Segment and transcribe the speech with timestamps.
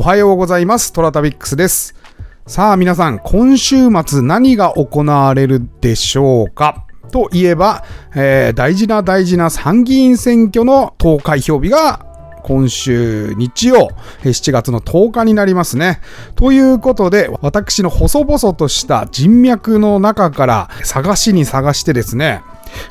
[0.00, 0.94] おはようございます。
[0.94, 1.94] トラタビックスです。
[2.46, 6.86] さあ皆さん、今週末何が行われるでしょうか？
[7.12, 7.84] といえば、
[8.16, 12.06] えー大事な大事な参議院選挙の投開票日が
[12.44, 13.90] 今週日曜、
[14.22, 16.00] 7月の10日になりますね。
[16.34, 22.40] ということで、私の細々とした人脈の中から探しに探してですね、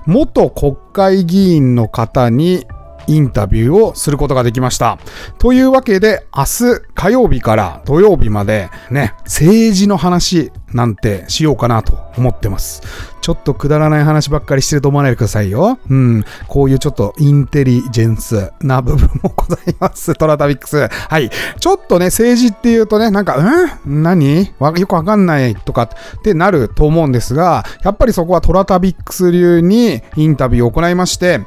[0.06, 2.68] 元国会議員の方に
[3.10, 5.00] インタビューをすることができました。
[5.40, 12.82] というわけで、明日火曜日から土曜日までね、政治の話なんてしようかなと思ってます。
[13.22, 15.78] ちょっとくだらない話ばっかりしてると思わないでくださいよ。
[15.90, 16.26] うん。
[16.48, 20.14] こういうちょっとインテリジェンスな部分もございます。
[20.16, 20.88] トラタビックス。
[20.88, 21.30] はい。
[21.60, 23.38] ちょっとね、政治っていうとね、なんか、
[23.86, 24.04] うん？
[24.04, 24.54] 何？
[24.60, 25.90] わよくわかんないとかっ
[26.24, 31.42] てなると思うんですが、やっぱりそこはトラタビックス流にインタビューを行いまして、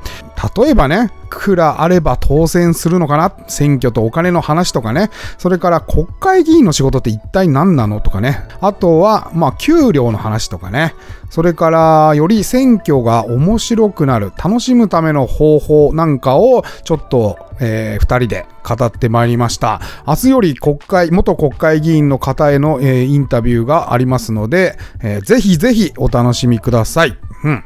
[0.56, 3.34] 例えばね、いくらあれば当選するのかな？
[3.48, 5.10] 選挙とお金の話とかね。
[5.38, 8.00] それから国会議員の仕事って一体何なの？
[8.00, 8.44] とかね。
[8.60, 10.94] あとは、まあ、給料の話とかね。
[11.30, 19.80] それから、より選挙が面白くなる、楽しむための方法なんかを、ちょっと、えー二人で語ってまいりました。
[20.06, 27.16] 明日より国会、元国会議員の方への、えーインタビューがありますので、えーぜひぜひお楽しみください。
[27.44, 27.64] うん。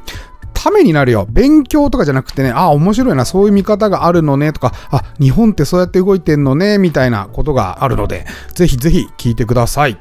[0.54, 1.26] ためになるよ。
[1.28, 9.98] 勉強とかじゃなくてね、あ、面白いな、そういう見方があるのね、とか、あ、日本ってそうやって動いてんのね、みたいなことがあるので、ぜひぜひ聞いてください。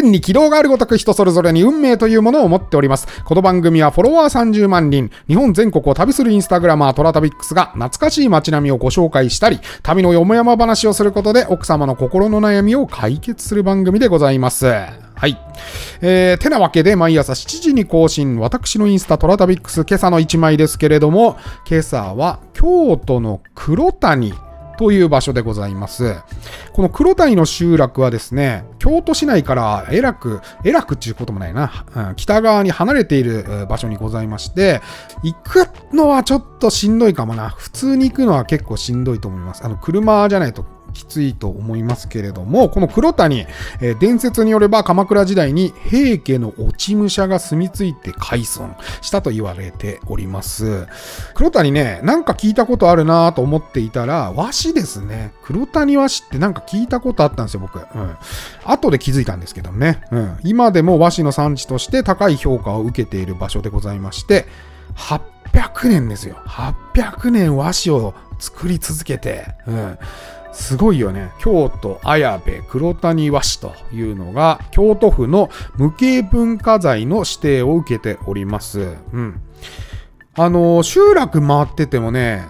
[0.00, 3.08] 天に軌道があるごとく人それぞれに運命というものを持っております。
[3.24, 14.66] この番組はフォロワー30万人、日本全国を旅するインスタグラマートラタビックスが懐かしい街並みをご紹介したり、旅のよもやま話をすることで奥様の心の悩みを解決する番組でございます。
[14.66, 14.92] は
[15.26, 15.36] い。
[16.00, 21.36] えー、てなわけで毎朝7時に更新、私のインスタトラタビックス今朝の1枚ですけれども、
[21.68, 24.32] 今朝は京都の黒谷
[24.78, 26.16] という場所でございます。
[26.72, 34.80] この黒谷の集落はですね、京都市内からえらく、えらくっていうこともないな、うん北側に離れている場所にございまして、
[35.24, 37.50] 行くのはちょっとしんどいかもな。
[37.50, 39.64] 普通に行くのは結構しんどいと思います。
[39.64, 43.46] あの、車じゃないときついと思いますけれども、この黒谷、
[43.80, 50.86] えー伝説によれば鎌倉時代に平家の落ち武者が住み着いて開村したと言われております。
[51.34, 55.32] 黒谷ね、なんか聞いたことあるなと思っていたら、和紙ですね。
[55.42, 57.78] 黒谷和紙ってなんか聞いたことあったんですよ、僕。
[57.78, 58.16] うん。
[58.64, 60.02] 後で気づいたんですけどね。
[60.10, 60.36] うん。
[60.44, 64.46] 今でも和紙の産地として高い評価を受けている場所でございまして、
[64.96, 66.36] 800年ですよ。
[66.46, 69.98] 800年和紙を作り続けて、うん。
[70.52, 71.30] すごいよね。
[71.38, 78.96] 京都綾部黒谷和紙というのが、京都府の無形文化財の指定を受けております。
[79.12, 79.40] うん。
[80.34, 82.46] あの、集落回っててもね、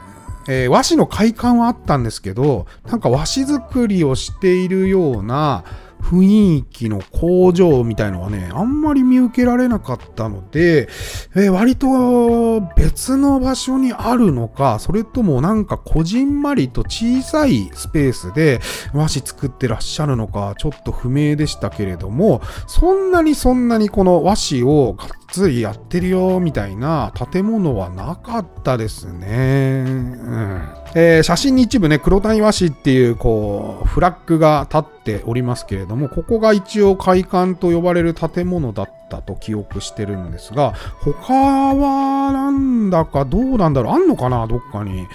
[0.49, 5.65] えー和紙の快感はあったんですけど、なんか和紙作りをしているような
[6.01, 10.89] 雰囲気の工場みたいのはね、あんまり見受けられなかったので、
[11.35, 18.61] えー割と別の場所にあるのか、それともなんかこじんまりと小さいスペースで
[18.95, 29.85] 和紙作ってらっしゃるのか、ちょっと不明でしたけれども、そんなにそんなにこの和紙をがっつりやってるよ、みたいな建物はなかったですね。
[29.87, 45.07] うんえー写真に一部ね、黒谷和紙っていう、こう、フラッグが立っておりますけれども、ここが一応会館と呼ばれる建物だったと記憶してるんですが、他はなんだかどうなんだろうあんのかなどっかに。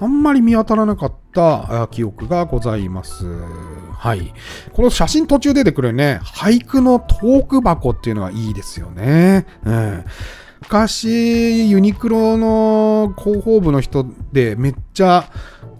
[0.00, 3.24] あんまり見当たらなかった記憶がございます。
[4.00, 4.32] はい。
[4.72, 9.44] この写真途中出てくるね、俳句のトーク箱っていうのがいいですよね。
[9.62, 10.04] うん。
[10.62, 15.30] 昔、ユニクロの広報部の人でめっちゃ、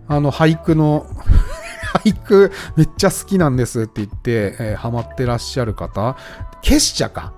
[0.07, 1.07] あの、俳句の、
[2.05, 6.15] 俳句めっちゃ好きなんですって言って、えーハマってらっしゃる方、
[6.61, 7.33] 結社か。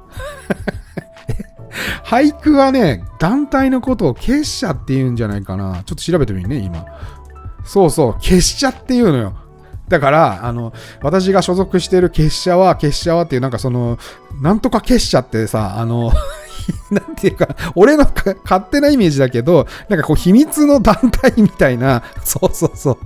[2.05, 5.85] 俳句はね、団体のことを結社って言うんじゃないかな。
[5.87, 6.85] ちょっと調べてみるね、今。
[7.65, 9.42] そうそう、結社っていうのよ。
[9.93, 10.73] だから、あの、
[11.03, 13.99] 私が所属している結社は、結社はっていう、なんかその、
[14.41, 16.11] なんとか結社ってさ、あの、
[16.91, 18.07] なんていうか、俺の
[18.43, 22.99] 勝手なイメージだけど、なんかこう秘密の団体みたいな、そうそうそう。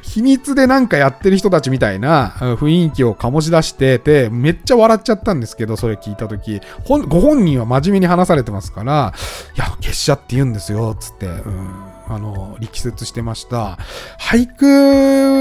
[0.00, 9.12] 秘密でなんかやってる人たちみたいな雰囲気を醸し出してて、めっちゃ笑っちゃったんですけど、それ聞いたとき、ご本人は真面目に話されてますから、
[9.56, 13.78] いや、結社って言うんですよ、つって、うん、あの、力説してました。
[14.18, 14.66] 俳句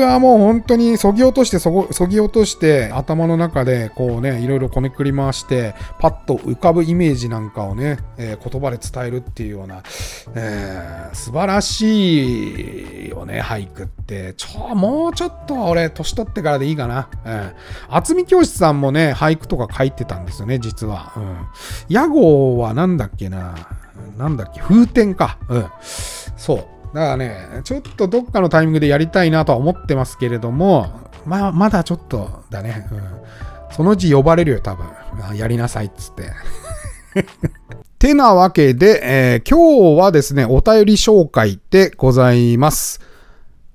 [0.06, 9.84] はもう本当にそぎ落としてそ、そぎ落として頭の中でこうね、いろいろこねくり回して、パッと浮かぶイメージなんかをね、えー言葉で伝えるっていうような、
[10.36, 14.34] えー素晴らしいよね、俳句って。
[14.36, 17.10] ちょ、もうちょっと俺、年取ってからでいいかな。
[17.26, 17.52] うん。
[17.90, 21.14] 厚み教室さんもね、俳句とか書いてたんですよね、実は。
[21.16, 21.38] うん。
[21.90, 23.56] 屋号はなんだっけな。
[24.18, 25.38] なんだっけ、風天か。
[25.50, 25.66] うん。
[26.40, 26.58] そう。
[26.96, 30.88] だからね、ちょっとどっかのタイミングでやりたいなとは思ってますけれども、
[31.26, 32.88] まあ、まだちょっとだね。
[32.92, 33.02] うん。
[33.76, 34.88] そのうち呼ばれるよ、多分。
[35.36, 36.32] やりなさいっつって。
[38.00, 43.02] てなわけで、えー、今日はですね、お便り紹介でございます。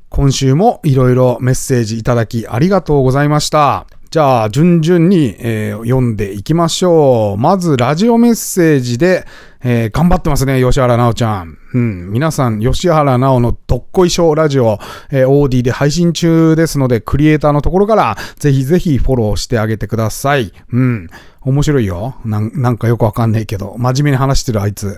[0.09, 3.87] 今週もいろいろメッセージいただきありがとうございました。
[4.15, 7.37] じゃあ、順々に、えー、読んでいきましょう。
[7.37, 9.27] まず、ラジオメッセージで、
[9.61, 11.59] えー、頑張ってますね、吉原直ちゃん。
[11.75, 12.13] うん。
[12.13, 14.79] 皆さん、吉原直のどっこいしょラジオ、
[15.11, 20.53] えー、オーディで配信中ですので、クリエイターのところから、ぜひぜひフォローしてあげてください。
[20.71, 21.09] うん。
[21.41, 22.15] 面白いよ。
[22.25, 24.97] なん、なんかよくわかんないけど、真面目に話してるあいつ。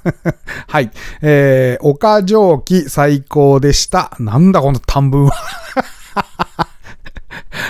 [0.66, 0.90] はい。
[1.20, 4.16] えー、岡蒸気最高でした。
[4.18, 5.34] なんだこの短文は。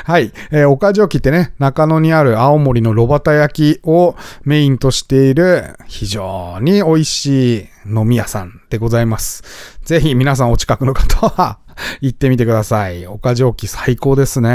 [0.06, 0.30] はい。
[0.52, 4.14] えー、岡蒸気ってね、中野にある青森の炉端焼きを
[4.44, 9.42] メインとしている非常に美味しい飲み屋さんでございます。
[9.82, 11.58] ぜひ皆さんお近くの方は
[12.00, 13.04] 行ってみてください。
[13.08, 14.48] 岡蒸気最高ですね。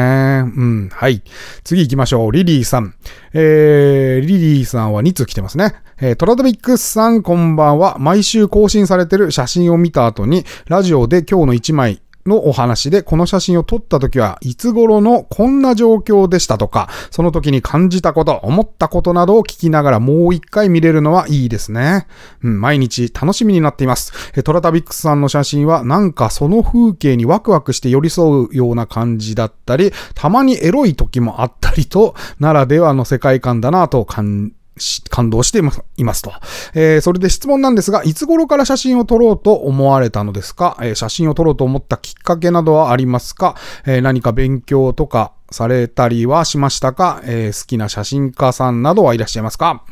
[0.56, 0.90] うん。
[0.90, 1.22] はい。
[1.66, 2.32] 次行きましょう。
[2.32, 2.94] リリーさん。
[3.34, 5.76] えー、リリーさんは2通来てますね。
[6.00, 7.98] えー、トラドビックスさんこんばんは。
[8.00, 22.08] 毎週更新されてる写真を見た後に、ラジオで今日の1枚のお話で、この写真を撮った時はいつ頃のこんな状況でしたとか、その時に感じたこと、思ったことなどを聞きながらもう一回見れるのはいいですね。
[22.44, 24.34] うん、毎日楽しみになっています。
[24.44, 34.61] トラタビックスさんの写真はなんかその風景にワクワクして寄り添うような感じだったり、たまにエロい時もあったりと、ならではの世界観だなと感じ
[35.10, 35.60] 感動して
[35.98, 36.32] いますと。
[36.74, 43.56] えー、それで質問なんですが、いつ頃から写真を撮ろうと思われたのですか、えー、写真を撮ろうと思ったきっかけなどはありますか、
[43.86, 49.84] えー、何か勉強とかされたりはしましたか、え好きな写真家さんなどはいらっしゃいますか？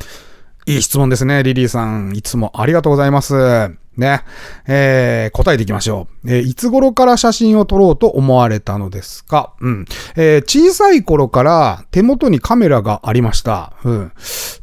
[0.66, 2.14] いい質問ですね、リリーさん。
[2.14, 3.70] いつもありがとうございます。
[4.00, 4.22] ね。
[4.66, 6.32] えー、答えていきましょう。
[6.32, 9.54] えー、いつ頃から写真を撮ろうと思われたのですか？
[9.60, 9.84] うん。
[10.16, 13.74] えー、小さい頃から手元にカメラがありました。
[13.84, 14.12] うん。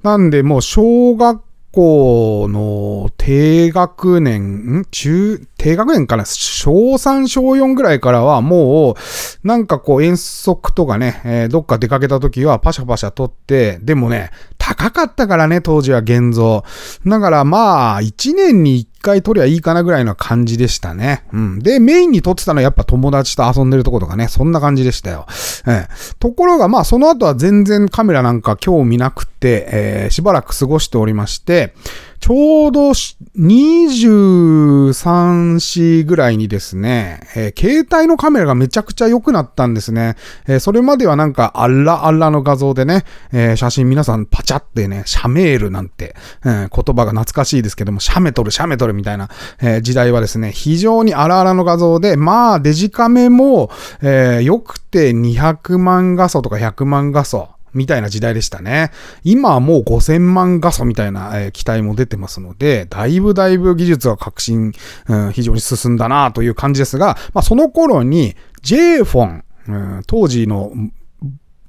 [0.04, 1.42] なんで、もう小学
[1.72, 4.86] 校の低学年、ん？
[4.90, 6.26] 中、低学年かな？
[6.26, 16.64] 小3、小4ぐらいからはもう、なんかこう遠足とかね、えー、どっか出かけた時はパシャパシャ撮って、でもね、高かったからね、当時は現像。
[17.06, 21.24] だからまあ、1年に1回撮りゃいいかなぐらいの感じでしたね。
[21.32, 21.60] うん。
[21.60, 25.26] で、メインに撮ってたのはやっぱ友達と遊んでるとことかね、そんな感じでしたよ。
[25.66, 26.16] ええ。
[26.20, 31.74] ところがまあ、その後は全然カメラなんか興味なくて、えー、しばらく過ごしておりまして、
[32.20, 40.16] ちょうど23、4ぐらいにですね、えー、携帯のカメラがめちゃくちゃ良くなったんですね。
[40.48, 46.16] えー、それまではなんかあらあらの画像でね、えー、写真皆さんパチャってね、シャメールなんて、
[46.46, 49.30] え言葉が懐かしいですけども、シャメ撮る、シャメ撮るみたいな、
[49.62, 53.70] え時代はですね、非常にあらあらの画像で、まあデジカメも、
[54.02, 57.50] え良くて200万画素とか100万画素。
[57.74, 58.92] みたいな時代でしたね。
[59.24, 64.74] 今はもう5000万画素みたいな、えー、機体も出てますので、だいぶだいぶ技術が革新、
[65.08, 70.72] うん、非常に進んだなという感じですが、まあ、その頃に J フォン、うん、当時の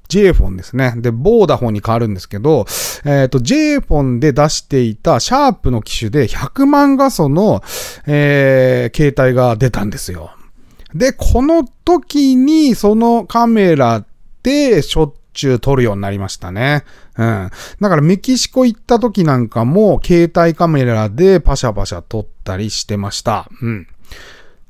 [0.09, 0.93] J フォンですね。
[0.97, 2.65] で、ボーダフォンに変わるんですけど、
[3.05, 7.61] えっ、ー、と、J フォンで出していたシャープの機種で100万画素の、
[8.07, 10.31] えー、携帯が出たんですよ。
[10.95, 14.03] で、この時にそのカメラ
[14.41, 14.97] でシ
[15.39, 16.83] ちゅう撮るようになりましたね。
[17.17, 17.49] うん。
[17.79, 23.47] だからメキシコ行った時なんかも携帯カメラでパシャパシャ撮ったりしてました。
[23.61, 23.87] うん。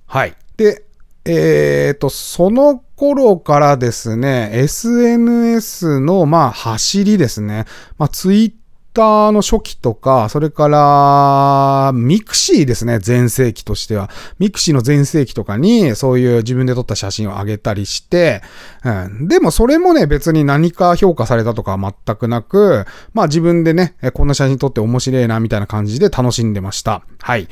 [0.06, 0.36] はい。
[0.58, 0.84] で、
[1.26, 7.66] えっ、ー、と、その頃からですね、SNS の、まあ、走りですね。
[7.98, 8.54] まあ、ツイッ
[9.00, 14.10] ターの初期とか、それから、 mixi ですね、前世紀としては。
[14.40, 18.42] mixi の前世紀とかに、そういう自分で撮った写真を上げたりして、
[18.84, 19.30] うん。
[19.30, 27.04] でもそれもね、別に何か評価されたとかは全くなく、まあ自分でね、こんな写真撮って面白いな、みたいな感じで楽しんでました。
[27.22, 27.48] はい。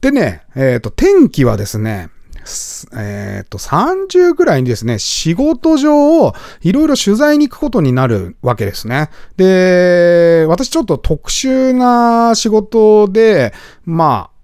[0.00, 2.08] でね、えっ、ー、と、天気はですね、
[2.96, 9.10] えっ、ー、と、30ぐらいにですね、仕事上、いろいろ取材に行くことになるわけですね。
[9.36, 13.52] で、私ちょっと特殊な仕事で、
[13.84, 14.38] まあ、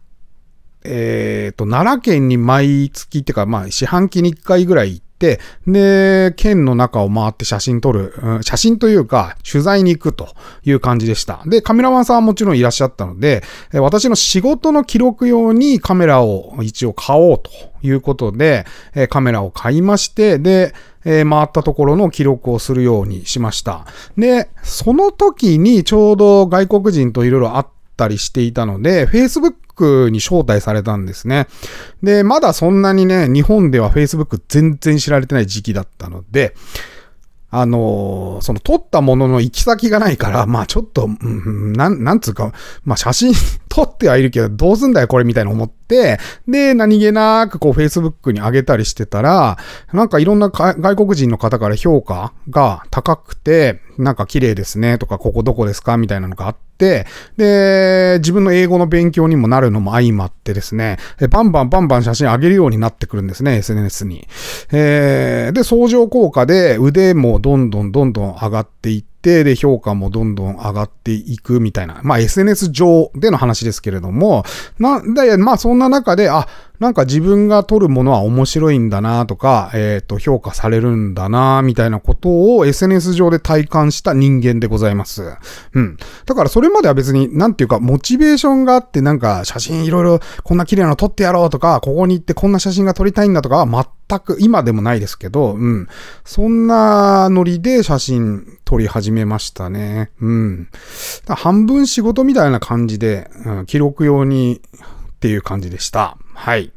[0.84, 10.28] えっ、ー、と、奈良県に毎月っていうか、まあ、四半期に1回ぐらい行ってて、で、県の中を回って写真撮る、うん写真というか、取材に行くと
[10.64, 11.42] いう感じでした。
[11.46, 13.42] で、カメラマンさんはもちろんいらっしゃったので、
[13.72, 17.50] 私の仕事の記録用にカメラを一応買おうと
[17.82, 18.66] いうことで、
[19.08, 23.86] カメラを買いまして、で、え回ったところの記録をするようにしました。
[24.16, 27.66] で、その時にちょうど外国人といろいろ会っ
[27.96, 29.54] たりしていたので、Facebook
[30.10, 31.46] に招待されたんですね。
[32.02, 36.54] で、まだそんなにね、日本では Facebook 全然知られてない時期だったので、
[37.50, 42.52] あのーその撮ったものの行き先がないから、まあちょっと、うん、なん、なんつうか、
[42.84, 43.32] まあ写真
[43.70, 49.58] 撮ってはいるけど、どうすんだよこれみたいな思って、で、何気なくこう Facebook に上げたりしてたら、
[49.92, 60.98] なんかいろんな外国人の方から評価が高くて、なんか綺麗ですねとか、ここどこですかみたいなのがあって、で、自分の英語の勉強にもなるのも相まってですね、
[61.30, 64.26] バンバンバンバン写真上げるようになってくるんですね、SNS に。
[64.72, 74.44] えーで、相乗効果で腕もどんどんどんどん上がっていって、で、評価もどんどん上がっていくみたいな、まあ SNS 上での話ですけれども、
[74.78, 76.46] なんだいや、まあそんな中で、あ、
[76.80, 85.36] なんか自分が撮るものは面白いんだなとか、えっ、と、評価されるんだなみたいなことを SNS 上で体感した人間でございます。
[85.72, 85.96] うん。
[86.26, 95.88] だからそれまでは別に、なんていうか、モチベーションがあって、なんか写真いろいろこんな綺麗なの撮ってやろうとか、ここに行ってこんな写真が撮りたいんだとかは全く、今でもないですけど、うん。
[96.24, 100.10] そんなノリで写真撮り始めましたね。
[100.20, 100.68] うん。
[101.28, 104.60] 半分仕事みたいな感じで、うん、記録用に
[105.14, 106.18] っていう感じでした。
[106.34, 106.72] はい。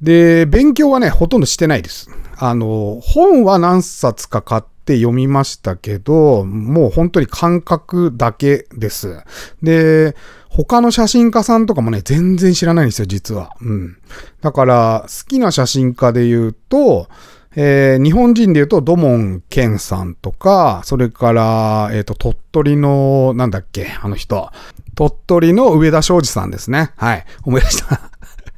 [0.00, 2.10] で、勉強はね、ほとんどしてないです。
[2.36, 9.22] あの、本は何冊か買って読みましたけど、もう本当に感覚だけです。
[9.62, 10.16] で、
[10.48, 13.56] 他の写真家さんとかもね、全然知らないんですよ、実は。
[13.60, 13.96] うん。
[14.40, 17.08] だから、好きな写真家で言うと、
[17.54, 24.50] えー日本人で言うと、土門健さんとか、それから、えっ、と、鳥取の、なんだっけ、あの人。
[24.94, 26.92] 鳥取の上田昌司さんですね。
[26.96, 27.24] はい。
[27.44, 28.11] 思い出した。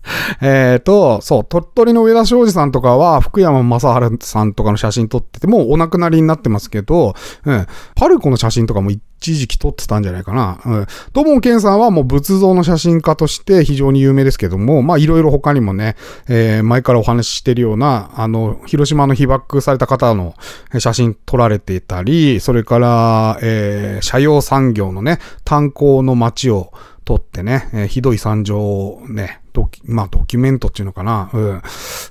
[0.40, 10.61] えっと、そう、鳥取の上田昌司さんとかは、福山雅治さんとかの写真撮ってて、もうお亡くなりになってますけど、うん、パルコの写真とかも一時期撮ってたんじゃないかな。
[10.64, 10.87] うん。
[11.12, 15.96] 土門健さんはもう仏像の写真家として非常に有名ですけども、まあいろいろ他にもね、
[16.28, 20.34] えー前からお話ししてるような、あの、広島の被爆された方の
[20.78, 26.73] 写真撮られていたり、それから、えー、社用産業のね、炭鉱の街を
[27.04, 31.62] 撮ってね、えーひどい惨状をね、ドキまあドキュメントっていうのかな、うん、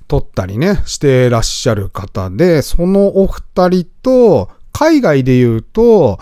[0.07, 6.19] 撮ったりね、してらっしゃる方で、そのお二人と、海外で言うと、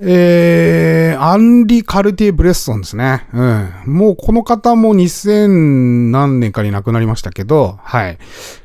[0.00, 3.26] えー、アンリ・カルティ・ブレッソンですね。
[3.32, 3.72] うん。
[3.86, 8.18] もうこの方も2000何年かに亡くなりましたけど、はい。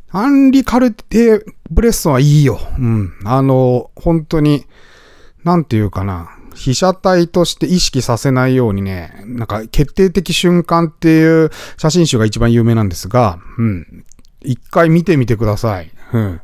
[0.09, 2.59] アンリ・カルティ・ブレッソンはいいよ。
[2.77, 3.13] うん。
[3.23, 4.65] あの、本当に、
[5.45, 6.31] なんていうかな。
[6.63, 14.05] 被写体として意識させないようにね、なんか決定的瞬間っていう写真集が一番有名なんですが、うん。
[14.43, 15.91] 一回見てみてください。
[16.13, 16.41] うん。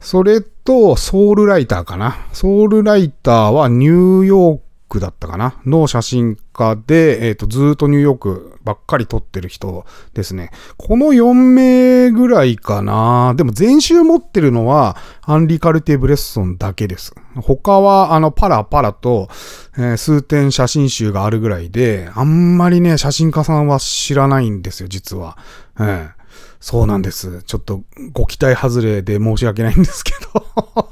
[0.00, 2.16] それと、ソウルライターかな。
[2.32, 5.54] ソウルライターはニューヨークだったかな？
[5.64, 10.50] の写真家で、えっ、と、ずっとニューヨークばっかり撮ってる人ですね。
[10.76, 13.34] この4名ぐらいかな。
[13.36, 17.14] でも全集持ってるのは、アンリ・カルティ・ブレッソンだけです。
[17.36, 19.28] 他は、あの、パラパラと、
[19.76, 25.38] えー数点写真集があるぐらいで、あんまりね、写真家さんは知らないんですよ、実は。
[25.80, 26.18] ええ
[26.60, 27.42] そうなんです。
[27.44, 30.90] ちょっとご期待外れで申し訳ないんですけど。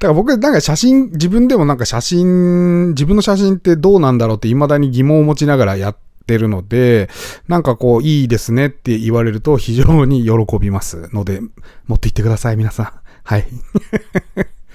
[0.00, 7.08] だから僕、なんか写真、自分でもなんか写真、自分の写真ってどうなんだろうって未だに疑問を持ちながらやってるので、
[7.48, 11.40] なんかこう、いいですねって言われると非常に喜びますので、
[11.86, 12.92] 持って行ってください、皆さん。
[13.24, 13.46] はい。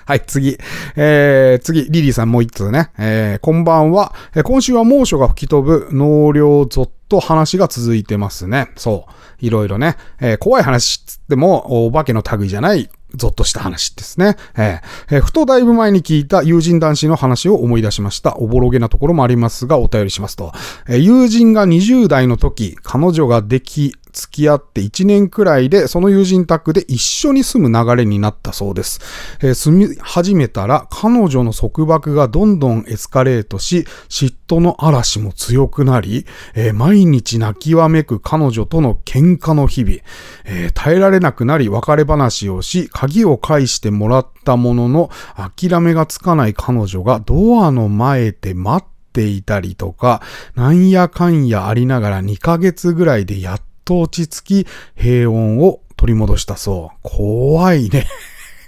[0.06, 0.58] はい、次。
[0.98, 2.90] えー、次、リリーさんもう一つね。
[2.98, 4.14] えー、こんばんは。
[4.44, 8.70] 今週は猛暑が吹き飛ぶ納涼ゾッと話が続いてますね。
[8.76, 9.12] そう。
[9.40, 9.96] いろいろね。
[10.20, 14.38] えー怖い話っつっても、お化けの類じゃない、ゾッとした話ですね。
[14.56, 18.36] えーえーふとだいぶ前に聞いた友人男子の話を思い出しました。
[18.38, 20.52] おぼろげなところもありますが、お便りしますと。
[20.88, 29.02] えー友人が20代の時、彼女ができ、付き合って1年くらいで、その友人宅で一緒に住む流れになったそうです。
[29.42, 39.98] えー住み始めたら、彼女の束縛がどんどんエスカレートし、嫉妬の嵐も強くなり、えー毎日泣きわめく彼女との喧嘩の日々、
[40.46, 50.22] えー耐えられなくなり別れ話をし、鍵を返してもらったものの、諦めがつかない彼女がドアの前で待っていたりとか、
[50.56, 56.98] なんやかんやありながら2ヶ月ぐらいでやっと落ち着き、平穏を取り戻したそう。
[57.02, 58.08] 怖いね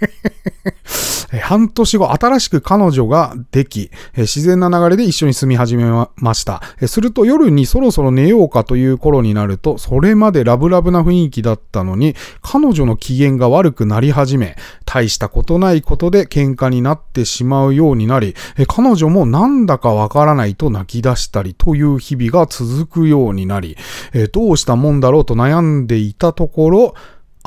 [1.42, 5.84] 半年後、新しく彼女ができ、自然な流れで一緒に住み始め
[6.16, 6.62] ました。
[6.86, 18.34] すると夜にそろそろ寝ようかという頃になると、それまでラブラブな雰囲気だったのに、彼女の機嫌が悪くなり始め、大したことないことで喧嘩になってしまうようになり、
[18.68, 23.76] 彼女もなんだかわからないと泣き出したりという日々が続くようになり、
[24.32, 26.94] どうしたもんだろうと悩んでいたところ、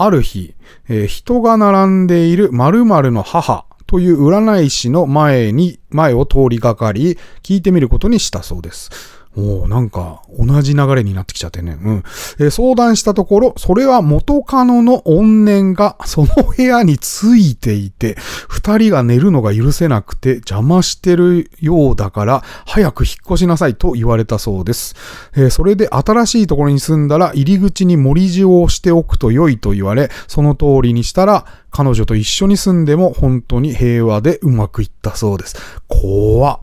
[0.02, 0.56] ある日、
[0.88, 9.19] えー、人が並んでいる〇〇の母という占い師の前に、前を通りがかり、聞いてみることにしたそうです。
[9.38, 11.78] おなんか、同じ流れになってきちゃってね。
[11.82, 12.04] うん。
[12.40, 18.18] えー、相談したところ、それは元カノの怨念が その部屋についていて、
[18.48, 24.96] 二人が寝るのが許せなくて邪魔してるようだから、早く引っ越しなさいと言われたそうです。
[25.36, 35.56] えー、それで新しいところに住んだら、入り口に森塩をしておくと良いと言われ、その通りにしたら、彼女と一緒に住んでも本当に平和でうまくいったそうです。
[35.88, 36.60] 怖っ。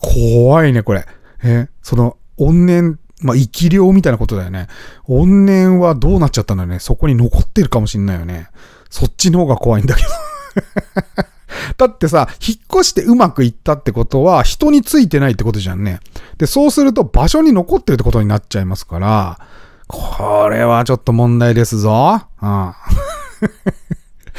[0.00, 1.06] 怖いね、これ。
[1.42, 4.68] え、その、怨念、まあ、生き量みたいなことだよね。
[5.06, 6.78] 怨念はどうなっちゃったんだよね。
[6.78, 8.48] そこに残ってるかもしんないよね。
[8.88, 10.08] そっちの方が怖いんだけど。
[11.76, 16.00] だってさ、引っ越してうまくいったってことは、人についてないってことじゃんね。
[16.38, 19.38] で、そうすると場所に残ってるってことになっちゃいますから、
[19.86, 22.22] これはちょっと問題ですぞ。
[22.40, 22.72] うん。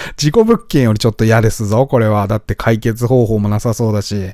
[0.18, 2.28] 事故物件よりちょっと嫌ですぞ、これは。
[2.28, 4.34] だって解決方法もなさそうだし。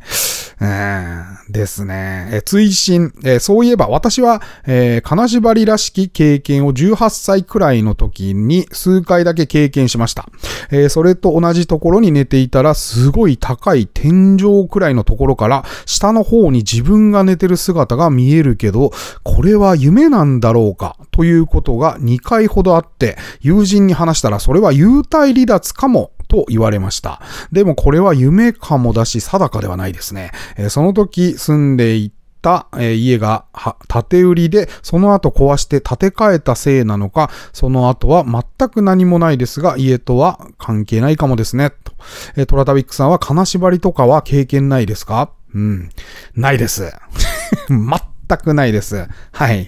[1.50, 2.30] ですね。
[2.32, 10.28] え追伸、えそういえば私は、えー、金縛りらしき経験を18歳くらいの時に数回だけ経験しました。
[10.72, 18.92] えー、それと同じところに寝ていたらすごい高い天井くらいのところから下の方に自分が寝てる姿が見えるけど、
[19.24, 27.22] これは夢なんだろうかということが2回ほどあって、友人に話したらそれは幽体離脱かもと言われました。
[27.52, 30.32] でもこれは夢かもだし定かではないですね。
[30.58, 33.46] えその時住んでいたえ家が
[33.88, 41.72] 建て売りで、その後壊して建て替えたせいなのか、その後は全く何もないですが、家とは関係ないかもですね。
[41.84, 41.94] と
[42.36, 45.32] えトラタビックさんは金縛りとかは経験ないですか？
[45.56, 45.90] うん。
[46.36, 46.92] ないです。
[47.70, 49.08] 全くないです。
[49.32, 49.68] はい。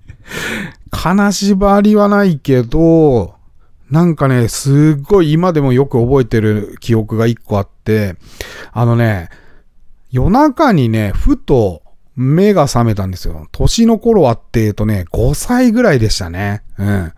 [0.90, 3.35] 金縛りはないけど、
[3.90, 8.16] なんかね、すっごい今でもよく覚えてる記憶が一個あって、
[8.72, 9.28] あのね、
[10.10, 11.82] 夜中にね、ふと
[12.16, 13.46] 目が覚めたんですよ。
[13.52, 16.62] 年の頃はって言うとね、5歳ぐらいでしたね。
[16.78, 17.12] うん。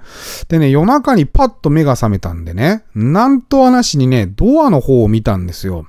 [0.49, 5.87] でね、夜中にパッと目が覚めたんでね、なんとはなしにね、ドアの方を見たんですよ。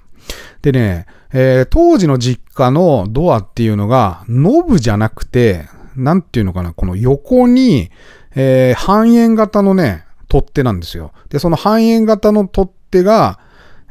[0.61, 5.65] でね、えー、当時の実家のドアっていうのが、ノブじゃなくて、
[5.95, 7.91] なんていうのかな、この横に、
[8.35, 11.11] えー、半円型のね、取っ手なんですよ。
[11.27, 13.39] で、その半円型の取っ手が、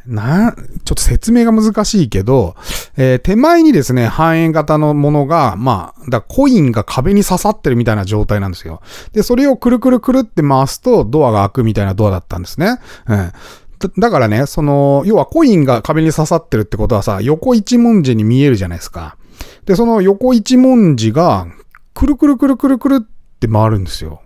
[0.07, 2.57] な、ちょっと説明が難しいけど、
[2.97, 8.81] えー、手前にですね、半円型のものが、まあ、だコインが壁に刺さってるみたいな状態なんですよ。
[9.13, 12.79] で、それをくるくるくるって回すとドアが開くみたいなドアだったんですね。
[13.07, 13.33] うん。
[13.99, 19.17] だからね、その、要はコインが壁に刺さってるってことはさ、横一文字に見えるじゃないですか。
[19.67, 21.47] で、その横一文字が、
[21.93, 24.23] くるくるくるくるくるって回るんですよ。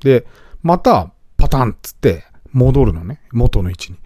[0.00, 0.26] で、
[0.62, 3.20] また、パタンっつって戻るのね。
[3.32, 3.98] 元の位置に。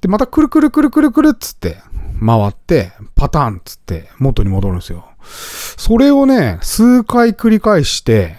[0.00, 1.78] で、またくるくるくるくるくるっつって
[2.24, 5.06] 回って、パタンっつって元に戻るんですよ。
[5.24, 8.36] それをね、数回繰り返して、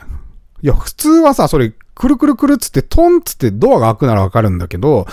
[0.62, 5.08] いや、普通はさ、それ、くるくるくるっつって、トンっつってドアが開くならわかるんだけど、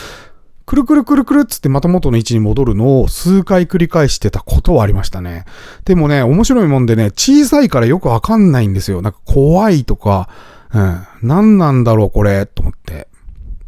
[0.71, 5.45] くるくるくるくるっつってまた元の位置に戻るのを数回繰り返してたことはありましたね。
[5.85, 9.03] でもね、面白いもんでね、小さいからよくわかんないんですよ。
[9.03, 10.29] なんか怖いとか、
[10.73, 11.07] うん。
[11.23, 13.09] 何なんだろうこれ、と思って。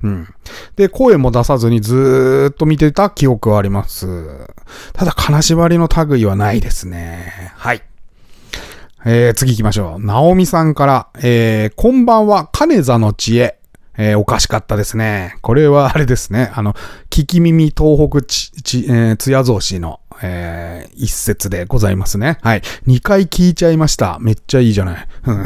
[0.02, 0.28] うん。
[0.76, 4.48] で、声も出さずにずーっと見てた記憶はあります。
[4.92, 7.52] ただ、金縛りの類はないですね。
[7.56, 7.82] はい。
[9.04, 10.04] えー、次行きましょう。
[10.04, 13.58] ナオミさんから、えー、こんばんは、金座の知恵。
[13.98, 15.36] えー、おかしかったですね。
[15.42, 16.50] これはあれですね。
[16.54, 16.72] あの、
[17.10, 22.38] 聞き耳東北ち、ち、えー、つやぞうしの、えー、一節でございますね。
[22.40, 22.62] はい。
[22.86, 24.16] 二回聞いちゃいました。
[24.20, 25.08] めっちゃいいじゃない。
[25.26, 25.44] うん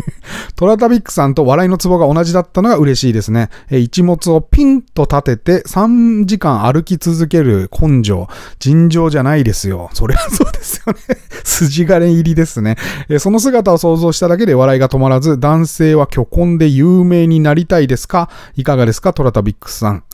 [0.56, 3.50] トラタビックさんと笑いのツボが同じだったのが嬉しいですね。
[3.70, 8.28] え一物をピンと立てて3時間歩き続ける根性。
[8.58, 9.90] 尋常じゃないですよ。
[9.92, 10.98] そりゃそうですよね。
[11.44, 12.76] 筋金入りですね。
[13.08, 18.28] えその姿を想像しただけで笑いが止まらず、男性は巨根で有名になりたいですか？
[18.56, 19.12] いかがですか？
[19.12, 20.04] トラタビックさん。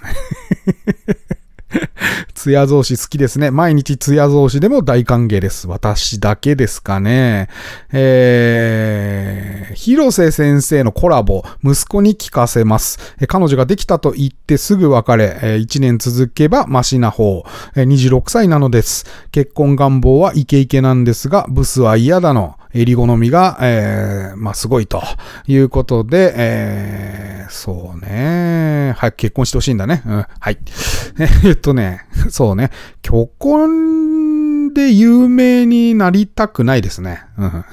[2.34, 3.50] ツヤ増し好きですね。
[3.50, 5.68] 毎日ツヤ増しでも大歓迎です。
[5.68, 7.48] 私だけですかね。
[7.92, 12.98] えー、広瀬先生のコラボ、息子に聞かせます。
[13.20, 17.44] え彼女ができたと言ってすぐ別れ、え1年続けばマシな方、
[17.76, 19.06] えー26歳なのです。
[19.30, 22.56] 結婚願望はイケイケなんですが、ブスは嫌だの。
[22.74, 25.02] 襟好みが、えー、まあ、すごいと
[25.46, 28.94] いうことで、えー、そうね。
[28.96, 30.02] 早く結婚してほしいんだね。
[30.06, 30.58] うん、はい。
[31.44, 32.70] えっとね、そうね。
[33.04, 37.22] 虚婚で有名になりたくないですね。
[37.38, 37.64] うん、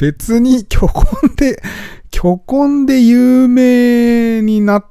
[0.00, 1.04] 別に虚婚
[1.36, 1.62] で、
[2.14, 4.84] 虚婚で有名になっ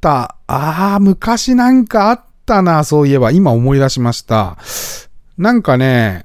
[0.00, 0.36] た。
[0.46, 3.30] ああ、昔なんかあったな、そういえば。
[3.30, 4.58] 今思い出しました。
[5.36, 6.24] なんかね、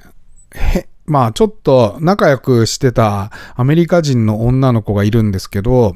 [0.54, 5.96] へ、まあちょっと仲良くしてたアメリカ人の女の子がいるんですけど、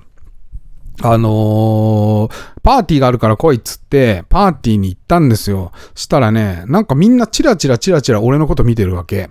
[1.01, 5.73] あのーパーティーがあるから来いっつって、パーティーに行ったんですよ。
[5.95, 9.29] したらね、なんかみんなチラチラチラチラ俺のこと見てるわけ。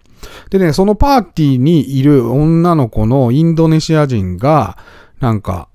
[0.51, 4.77] でね、そのパーティーにいる女の子のインドネシア人が、
[5.19, 5.69] なんか、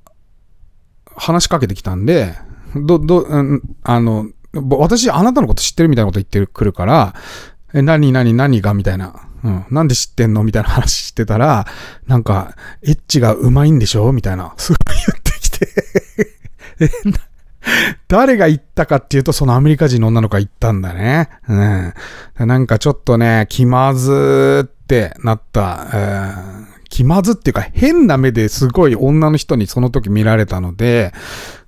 [1.15, 2.35] 話しかけてきたんで、
[2.75, 7.15] ど、ど、うんあの、私、あなたのこと知ってるみたいなこと言ってくるから、
[7.73, 8.73] え、何、何、何が？
[8.73, 9.13] みたいな。
[9.43, 9.65] うん。
[9.69, 10.43] なんで知ってんの？
[10.43, 11.65] みたいな話してたら、
[12.07, 14.11] なんか、エッチがうまいんでしょ？
[14.13, 14.53] みたいな。
[14.57, 15.67] すごい言ってきて。
[16.85, 16.89] え
[18.07, 21.29] 誰が言ったかっていうと、そのアメリカ人の女の子が言ったんだね。
[21.49, 21.53] う
[22.43, 22.47] ん。
[22.47, 25.87] なんかちょっとね、気まずーってなった。
[25.93, 31.13] うん気まずっていうか変な目ですごい女の人にその時見られたので、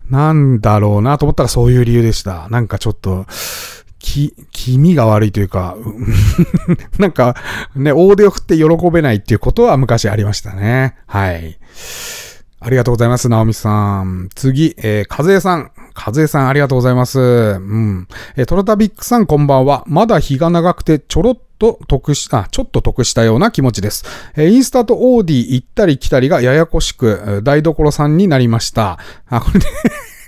[0.09, 2.47] なんだろうなと思ったらそういう理由でした。
[2.49, 3.25] なんかちょっと、
[3.99, 5.75] き、気味が悪いというか、
[6.97, 7.35] なんか
[7.75, 10.95] ね、大手を振って喜べないっていうことは昔ありましたね。
[11.05, 11.59] はい。
[12.61, 14.29] ありがとうございます、ナオミさん。
[14.35, 15.71] 次、えー、かずえさん。
[15.93, 17.19] かずえさん、ありがとうございます。
[17.19, 17.21] う
[17.59, 18.07] ん。
[18.35, 19.83] えー、トロタビックさん、こんばんは。
[19.87, 24.03] まだ日が長くて、ちょろっと得した、ちょっと得したような気持ちです。
[24.35, 28.99] えーインスタとオーディ行ったり来たりがややこしく、台所さんになりました。
[29.29, 29.65] あ、これね、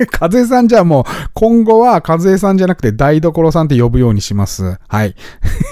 [0.06, 4.78] かずえさんじゃあもう、今後はかずえさんじゃなくて台所さんって呼ぶようにします。
[4.88, 5.16] はい。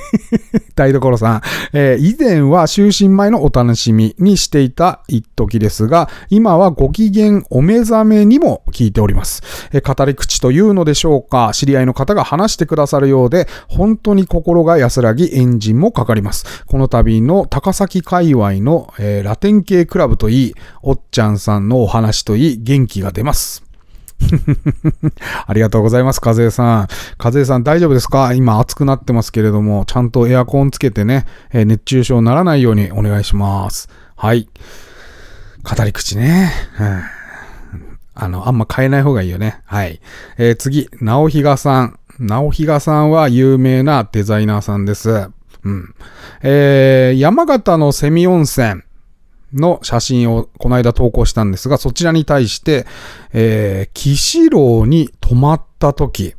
[0.75, 1.41] 台所さん。
[1.73, 9.41] えー以前は就寝前のお楽しみにしていた一時ですが、今はご機嫌お目覚めにも聞いております。
[9.73, 16.63] えー語り口というのでしょうか、知り合いの方が話してくださるようで、本当に心が安らぎ、エンジンもかかります。
[16.65, 23.68] この度の高崎界隈の、えーラテン系クラブといい、おっちゃんさんのお話といい、元気が出ます。
[25.47, 26.87] ありがとうございます、風江さん。
[27.17, 28.33] 風江さん大丈夫ですか？
[28.33, 33.89] 今暑くなってますけれども、ちゃんとエアコンつけてね、えー熱中症にならないようにお願いします。
[34.15, 34.47] はい。
[35.63, 36.51] 語り口ね。
[36.79, 37.01] うん
[38.21, 39.61] あの、あんま変えない方がいいよね。
[39.65, 40.01] はい。
[40.37, 41.99] えー次、直比嘉さん。
[42.19, 45.29] 直比嘉さんは有名なデザイナーさんです。
[45.63, 45.95] うん。
[46.41, 48.81] えー山形のセミ温泉
[49.53, 52.85] の写真をこの間投稿したんですが、そちらに対して、
[53.33, 56.35] えー、岸郎に泊まった時、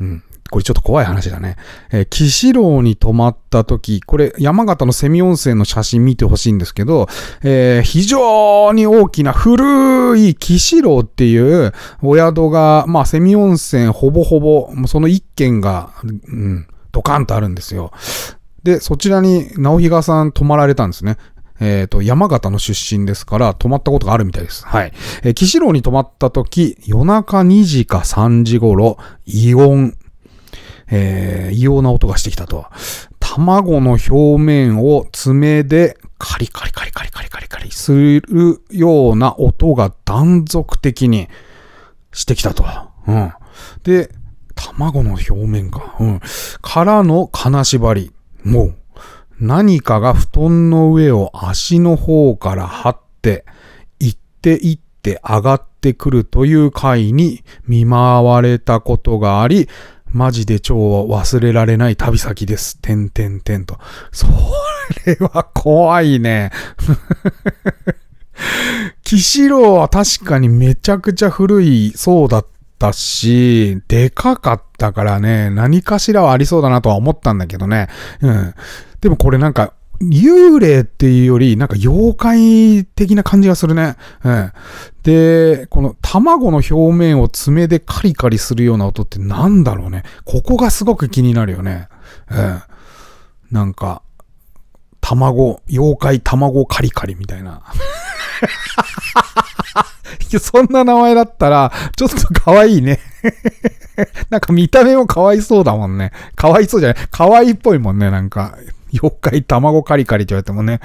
[0.00, 0.22] うん。
[0.50, 1.56] これちょっと怖い話だね。
[1.90, 7.08] えー、岸郎に泊まった時、これ山形のセミ温泉の写真見てほしいんですけど、
[7.42, 17.90] えー非常に大きな古い岸郎っていうお宿が、まあセミ温泉ほぼほぼ、もうその一軒が、うん、ドカンとあるんですよ。
[18.62, 21.16] で、そちらに直比さん泊まられたんですね。
[21.64, 24.66] えっ、と、山形の出身ですから、泊まったことがあるみたいです。
[24.66, 24.92] はい。
[25.22, 29.96] えー、岸郎に泊まった時、夜中2時か3時頃、異音、
[30.90, 32.66] えー異様な音がしてきたと。
[33.18, 41.28] 卵の表面を爪でカリカリカリカリカリカリカリするような音が断続的に
[42.12, 42.64] してきたと。
[43.06, 43.32] うん。
[43.82, 44.10] で、
[44.54, 45.96] 卵の表面か。
[45.98, 46.20] うん。
[46.60, 48.12] からの金縛り。
[48.44, 48.76] もう、
[49.40, 53.44] 何かが布団の上を足の方から張って、
[53.98, 59.68] 行って行って上がってくるという回に見舞われたことがあり、
[60.14, 62.78] マジで超忘れられない旅先です。
[62.78, 63.78] てんてんてんと。
[64.12, 64.28] そ
[65.06, 66.52] れは怖いね。
[69.02, 72.46] 岸郎は確かにめちゃくちゃ古いそうだっ
[72.78, 77.88] たし、でかかったからね、何かしらはありそうだなとは思ったんだけどね。
[78.20, 78.54] うん。
[79.04, 83.96] でもこれなんか、幽霊っていうより、なんか妖怪的な感じがするね。
[84.24, 84.52] うん。
[85.02, 90.04] で、この卵の表面を爪でカリカリするような音ってなんだろうね。
[90.24, 91.88] ここがすごく気になるよね。
[92.30, 92.62] うん。
[93.50, 94.00] なんか、
[95.02, 97.60] 卵、妖怪卵カリカリみたいな。
[100.40, 103.00] そんな名前だったら、ちょっと可愛いね。
[104.30, 106.10] なんか見た目も可愛そうだもんね。
[106.36, 108.56] 可愛そうじゃない可愛いっぽいもんね、なんか。
[108.94, 110.80] 妖怪卵カリカリって言われてもね。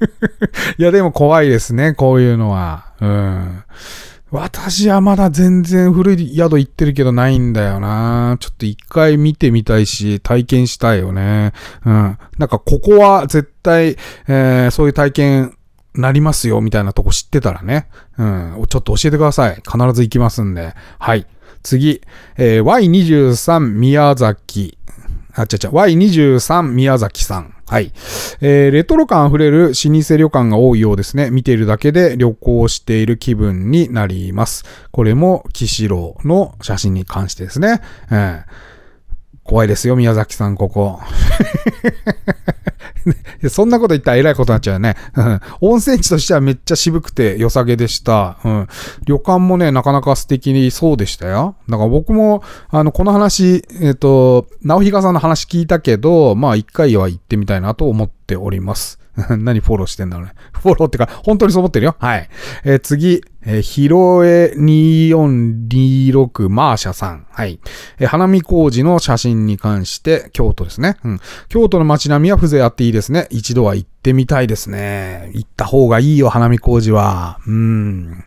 [0.78, 2.92] いや、でも怖いですね、こういうのは。
[3.00, 3.64] うん。
[4.30, 8.36] 私はまだ全然古い宿行ってるけどないんだよな。
[8.38, 11.52] ちょっと一回見てみたいし、体験したいよね。
[11.84, 12.18] うん。
[12.38, 13.96] なんかここは絶対、
[14.28, 15.56] えー、そういう体験
[15.94, 17.88] なりますよ、みたいなとこ知ってたらね。
[18.18, 18.66] うん。
[18.68, 19.56] ちょっと教えてください。
[19.56, 20.74] 必ず行きますんで。
[20.98, 21.26] はい。
[21.62, 22.00] 次。
[22.36, 24.78] えー、Y23 宮崎。
[25.34, 27.54] あ、ちゃちゃ、Y23 宮崎さん。
[27.66, 27.92] はい。
[28.40, 31.30] えー、レトロ感あふれる老舗旅館が多いようですね。
[31.30, 34.64] 見ているだけで旅行している気分になります。
[34.90, 37.80] これも、岸郎の写真に関してですね。
[38.10, 38.44] えー、
[39.50, 41.00] 怖いですよ、宮崎さん、ここ。
[43.50, 44.94] そんなこと言ったら偉いことになっちゃうよね。
[45.60, 48.38] 温泉地としてはめっちゃ渋くて良さげでした。
[48.44, 48.68] うん。
[49.06, 51.56] 旅館もね、なかなか素敵にそうでしたよ。
[51.68, 59.00] だから僕も、あの、この話、えっ、ー、と、直比嘉さんの話聞いたけど、まあ一回は行ってみたいなと思っております。
[59.36, 60.34] 何フォローしてんだろうね。
[60.52, 61.96] フォローってか、本当にそう思ってるよ。
[61.98, 62.28] はい。
[62.62, 67.26] えー、次、えー、ひろえ2426マーシャさん。
[67.30, 67.60] はい。
[67.98, 70.96] えー、花見工事の写真に関して、京都ですね。
[71.04, 71.20] うん。
[71.48, 73.26] 京都の街並みは風情あっていいですね。
[73.30, 75.30] 一度は行ってみたいですね。
[75.34, 77.38] 行った方がいいよ、花見工事は。
[77.46, 78.24] うん。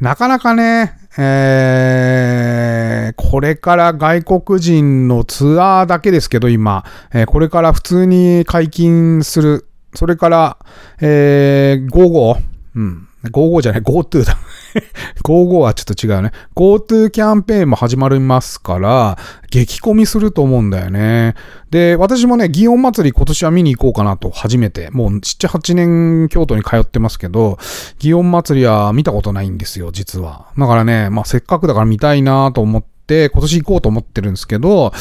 [0.00, 10.56] なかなかね、えー、これから外国人のツアーだけですけど、今、えー、これから普通に解禁するそれから、
[11.00, 12.42] えー、55。
[12.74, 13.08] うん。
[13.30, 14.36] 55じゃない、GoTo だ。
[15.22, 16.32] 55はちょっと違うね。
[16.56, 19.18] GoTo キャンペーンも始まりますから、
[19.50, 21.34] 激込みすると思うんだよね。
[21.70, 24.90] で、私もね、祇園祭り今年は見に行こうかなと、初めて。
[24.90, 27.58] もう7、8年京都に通ってますけど、
[27.98, 30.46] 祇園祭りは見たことないんですよ、実は。
[30.58, 34.92] だからね、まあせっかくだから見たいなと思って、今年行こうと思ってるんですけど、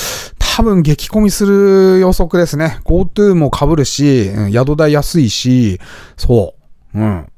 [0.55, 2.79] 多分激込みする予測ですね。
[2.83, 5.79] GoTo も被るし、宿代安いし、
[6.17, 6.55] そ
[6.93, 6.99] う。
[6.99, 7.30] うん。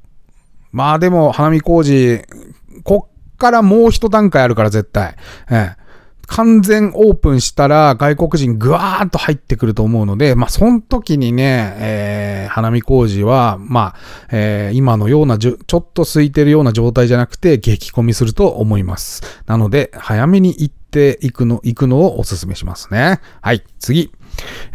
[0.74, 2.24] まあでも、花見工事、
[2.84, 5.16] こっからもう一段階あるから絶対。
[5.50, 5.84] ええ
[6.28, 13.96] 完全オープンしたら外国人ぐわーっと入ってくると思うので、まあ、その時にね、えー、花見工事は、まあ、
[14.32, 19.22] えー、今のようなちょっと空いてるような状態じゃなくて激込みすると思います。
[19.46, 23.20] なので、早めに行っていくの、行くのをお勧めしますね。
[23.42, 24.12] はい、次。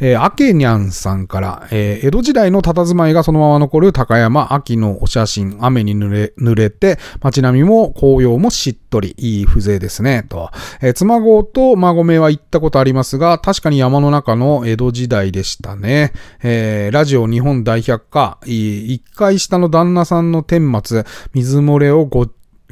[0.01, 10.51] えー、アケニャンさんから、えー、江戸時代の佇まいがそのまま残る高山秋のお写真、雨に濡れ、濡れて、街並みも紅葉もしっとり、いい風情ですね、と。
[10.81, 16.13] えー、妻子と孫目は行ったことありますが、確かに山の中の江戸時代でしたね。
[16.43, 22.27] えー、ラジオ日本大百科、一回下の旦那さんの顛末、水漏れをご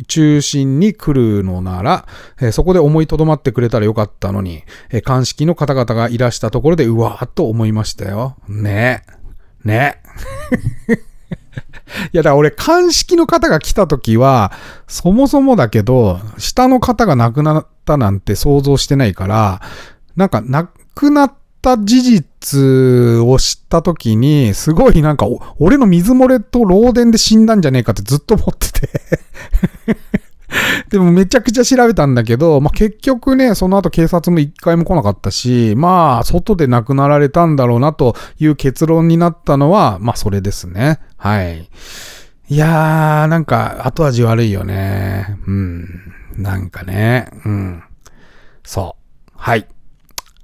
[0.07, 2.07] 中心に来るのなら、
[2.41, 8.37] えー、そこで思いとどまってくれたらよかったのに、えー、鑑識の方々がいらしたところで、うわーっと思いましたよ。
[8.49, 9.05] ね
[9.65, 9.69] え。
[9.69, 10.01] ね
[10.89, 10.93] え。
[12.13, 14.53] いや、だから俺、鑑識の方が来た時は、
[14.87, 19.63] そもそもだけど、下の方が亡くなったなんて想像してないから、
[20.15, 25.27] なんか亡くなったた事実を知った時に、すごいなんか、
[25.59, 28.89] 俺の水漏れと漏電で死んだんじゃねえかってずっと思ってて
[30.91, 41.01] でもめちゃくちゃ調べたんだけど、まあ、結局ね、その後警察も一回も来なかったし、まあ、外で亡くなられたんだろうなという結論になったのは、まあ、それですね。
[41.17, 41.69] はい。
[42.49, 45.37] いやー、なんか、後味悪いよね。
[45.49, 45.89] うん。
[46.37, 47.29] なんかね。
[47.45, 47.83] うん。
[48.63, 48.95] そ
[49.27, 49.33] う。
[49.35, 49.67] はい。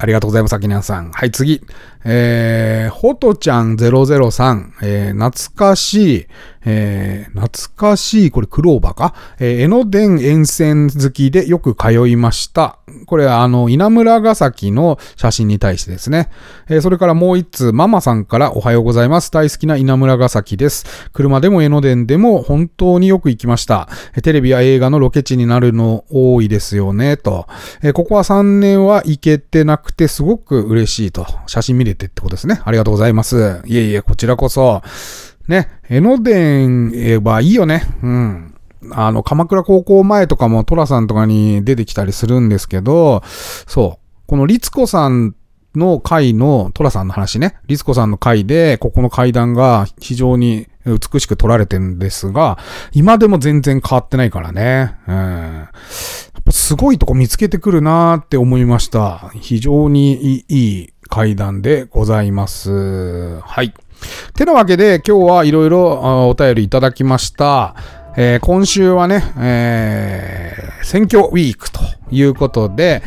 [0.02, 1.12] ありがとうございます、アキナさん。
[1.12, 1.62] はい、次。
[2.04, 6.26] えー、ホトちゃん003、えー、懐かしい、
[6.64, 9.14] えー、懐かしい、これクローバーか？
[9.38, 12.78] えー、江ノ電沿線好きでよく通いました。
[13.06, 16.28] これはあの、稲村ヶ崎の写真に対してですね。
[16.68, 19.30] えー、それからもう一通、ママさんからおはようございます。
[19.30, 21.08] 大好きな稲村ヶ崎です。
[21.12, 23.88] 車でも江ノ電でも本当によく行きました。
[24.22, 27.46] テレビや映画のロケ地になるの多いですよね、と。
[27.82, 31.26] えー、ここは3年は行けてなくてすごく嬉しいと。
[31.46, 32.60] 写真見るれてってことですね。
[32.64, 33.62] ありがとうございます。
[33.66, 34.82] いえいえ、こちらこそ。
[35.48, 37.84] ね、江ノ電はいいよね。
[38.02, 38.54] うん。
[38.90, 44.26] あの、鎌倉高校前とかもトラさんとかに出てきたりするんですけど、そう。
[44.26, 45.34] この律子さん
[45.74, 52.58] の回の、トラさんの話ね、律子さんの回で、ここの階段が非常に美しく撮られてるんですが、
[52.92, 54.96] 今でも全然変わってないからね。
[55.06, 55.14] うん。
[55.14, 55.70] や
[56.40, 59.30] っぱすごいとこ見つけてくるなーって思いました。
[59.40, 63.38] 非常にいい階段でございます。
[63.40, 63.74] はい。
[64.34, 67.74] てなわけで今日はいろいろお便りいただきました。
[68.16, 73.02] えー、今週はね、えー、選挙ウィークということで、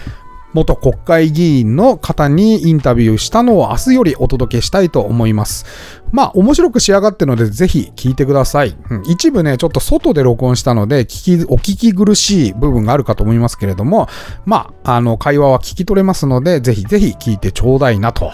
[0.56, 5.66] 元国会議員の方にインタビューしたのを明日よりお届けしたいと思います。
[6.14, 8.78] まあ、面白く仕上がってるので、ぜひ聞いてください。
[8.90, 14.08] うん、一部ね、ちょっと外で録音したので、聞き、お聞き苦しい部分があるかと思いますけれども、
[14.46, 18.32] まあ、あの、会話は聞き取れますので、ぜひぜひ聞いてちょうだいなと。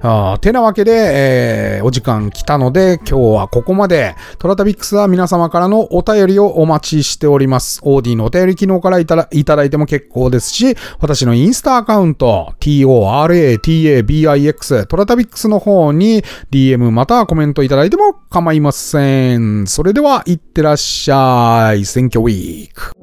[0.00, 4.14] あてなわけで、えー、お時間来たので、今日はここまで。
[4.38, 7.80] トラタビックスは皆様からのお便りをお待ちしております。
[7.82, 19.66] オーディのお便り機能からいただいただいても結構ですし、私のインスタアカウント、toratabix、トラタビックスの方に DM またはコメントいただいても構いません。
[19.66, 21.84] それでは、いってらっしゃい。
[21.84, 22.97] 選挙ウィーク。